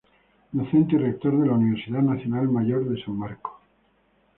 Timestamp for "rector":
0.97-1.37